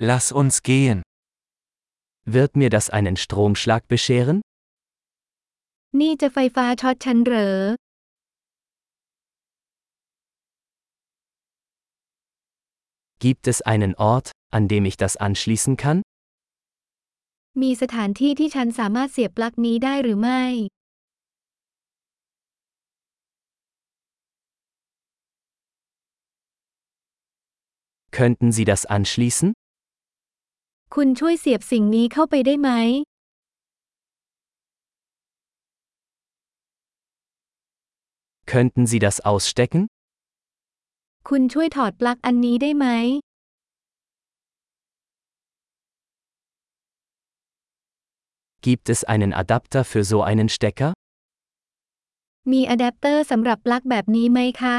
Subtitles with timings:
[0.00, 1.02] Lass uns gehen.
[2.24, 4.40] Wird mir das einen Stromschlag bescheren?
[6.00, 7.54] นี่จะไฟฟ้าช็อตฉันเหรอ
[13.24, 15.98] Gibt es einen Ort, an dem ich das anschließen kann?
[17.62, 20.42] มีสถานที่ที่ฉันสามารถเสียบปลั๊กนี้ได้หรือไม่
[28.18, 29.48] Könnten Sie das anschließen?
[30.95, 32.69] คุณช่วยเสียบสิ่งนี้เข้าไปได้ไหม
[38.51, 39.81] Könnten Sie das ausstecken?
[41.29, 42.87] คุณช่วยถอดปลั๊กอันนี้ได้ไหม
[48.65, 50.91] Gibt es einen Adapter für so einen Stecker?
[52.51, 54.75] มีอะแดปเตอร์สำหรับปลั๊กแบบนี้ไหมคะ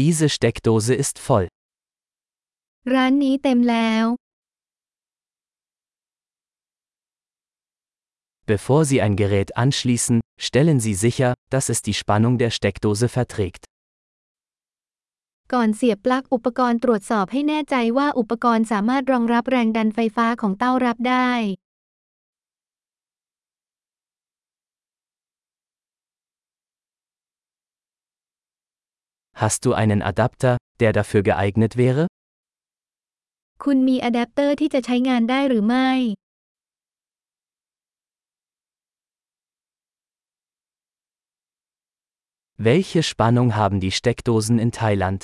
[0.00, 1.46] Diese Steckdose ist voll.
[2.94, 4.04] ร้านนี้เต็มแล้ว
[8.50, 13.62] Bevor Sie ein Gerät anschließen, stellen Sie sicher, dass es die Spannung der Steckdose verträgt.
[15.52, 21.30] ก่อนเสียบปลั๊กอุปกรณ์ตรวจสอบให้แน่ใจว่าอุปกรณ์สามารถรองรับแรงดันไฟฟ้าของเต้ารับได้
[29.42, 32.04] Hast du einen Adapter, der dafür geeignet wäre?
[33.64, 35.90] คุณมีอะแดปเตอร์ที่จะใช้งานได้หรือไม่
[42.68, 45.20] Welche Spannung haben die Steckdosen in Thailand?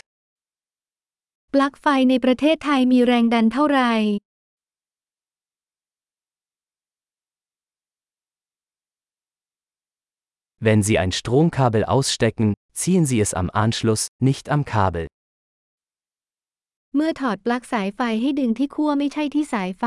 [1.54, 3.92] ปลั๊กไฟในประเทศไทยมีแรงดันเท่าไหร่
[10.66, 15.06] Wenn Sie ein Stromkabel ausstecken, ziehen Sie es am Anschluss, nicht am Kabel.
[16.94, 19.84] เมื่อถอดปลั๊กสายไฟให้ดึงที่ขั้วไม่ใช่ที่สายไฟ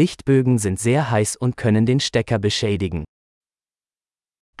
[0.00, 3.00] Lichtbögen sind sehr heiß und können den Stecker beschädigen.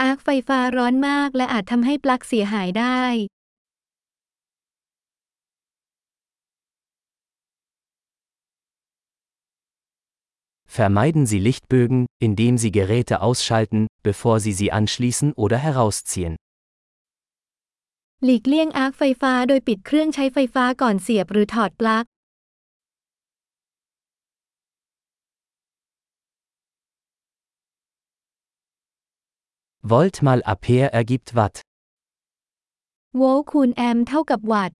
[0.02, 3.02] อาร์คไฟฟ้าร้อนมากและอาจทำให้ปลั๊กเสียหายได้
[10.76, 16.36] Vermeiden Sie Lichtbögen, indem Sie Geräte ausschalten, bevor Sie sie anschließen oder herausziehen.
[18.26, 22.04] หลีกเลี่ยงอาร์คไฟฟ้าโดยปิดเครื่องใช้ไฟฟ้าก่อนเสียบหรือถอดปลั๊ก
[29.92, 31.56] Volt mal Ampere ergibt Watt.
[33.18, 34.76] โวลต์คูณแอมป์เท่ากับวัตต์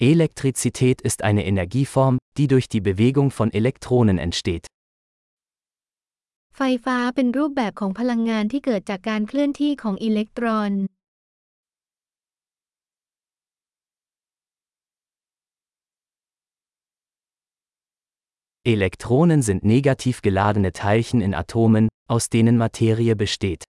[0.00, 4.66] Elektrizität ist eine Energieform, die durch die Bewegung von Elektronen entsteht.
[6.56, 10.72] ไฟฟ้าเป็นรูปแบบของพลังงานที่เกิดจากการเคลื่อนที่ของอิเล็กตรอน
[18.74, 23.62] Elektronen sind negativ geladene Teilchen in Atomen, aus denen Materie besteht.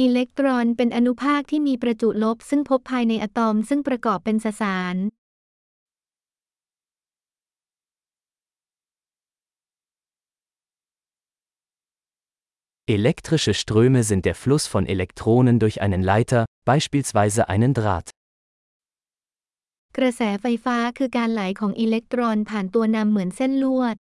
[0.00, 4.96] อิเล็กตรอนเป็นอนุภาคที่มีประจุลบซึ่งพบภายในอะตอมซึ่งประกอบเป็นสสาร
[12.98, 18.08] Elektrische Ströme sind der Fluss von Elektronen durch einen Leiter, beispielsweise einen Draht.
[19.96, 23.96] กระแสไฟฟ้าคือการไหลของอิเล็กตรอนผ่านตัวนำเหมือนเส้นลวด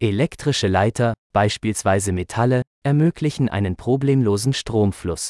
[0.00, 5.24] Elektrische Leiter, beispielsweise Metalle, ermöglichen einen problemlosen Stromfluss.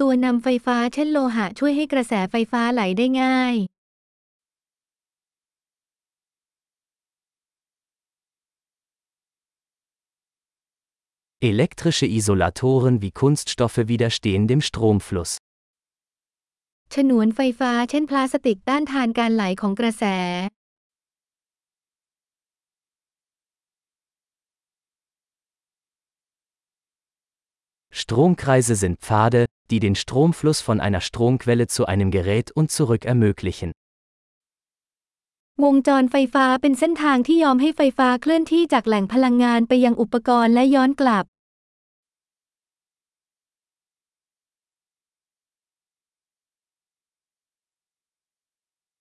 [0.00, 3.56] ตัวนำไฟฟ้าเช่นโลหะช่วยให้กระแสไฟฟ้าไหลได้ง่าย
[11.50, 15.30] Elektrische Isolatoren wie Kunststoffe widerstehen dem Stromfluss.
[16.94, 20.04] ฉนวนไฟฟ้าเช่นพลาสติกต้านทานการไหลของกระแส
[27.96, 33.72] Stromkreise sind Pfade, die den Stromfluss von einer Stromquelle zu einem Gerät und zurück ermöglichen.
[35.64, 41.24] วงจรไฟฟ้าเป็นเส้นทางที่ยอมให้ไฟฟ้าเคลื่อนที่จากแหล่งพลังงานไปยังอุปกรณ์และย้อนกลับ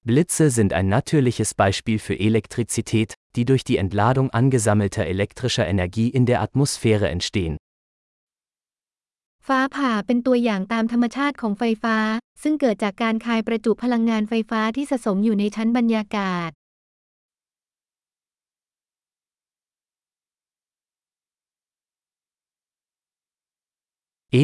[0.09, 6.25] Blitze sind ein natürliches Beispiel für Elektrizität, die durch die Entladung angesammelter elektrischer Energie in
[6.25, 7.57] der Atmosphäre entstehen.
[9.46, 11.96] ฟ้าผ่าเป็นตัวอย่างตามธรรมชาติของไฟฟ้า
[12.43, 16.50] ซึ่งเกิดจากการคายประจุพลังงานไฟฟ้าที่สะสมอยู่ในชั้นบรรยากาศ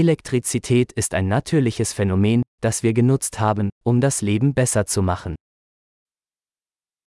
[0.01, 5.33] Elektrizität ist ein natürliches Phänomen, das wir genutzt haben, um das Leben besser zu machen.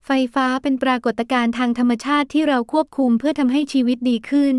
[0.07, 4.57] ไฟฟ้าเป็นปรากฏการณ์ทางธรรมชาติที่เราควบคุมเพื่อทำให้ชีวิตดีขึ้น